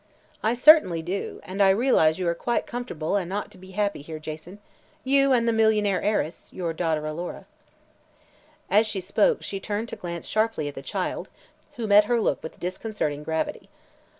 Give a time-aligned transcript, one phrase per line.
[0.41, 4.01] "I certainly do, and I realize you are quite comfortable and ought to be happy
[4.01, 4.57] here, Jason
[5.03, 7.45] you and the millionaire heiress, your daughter Alora."
[8.67, 11.29] As she spoke she turned to glance sharply at the child,
[11.75, 13.69] who met her look with disconcerting gravity.